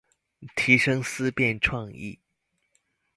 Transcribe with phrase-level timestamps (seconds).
[0.55, 2.17] 提升思辨創意